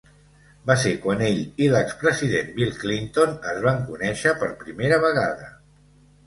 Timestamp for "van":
3.67-3.79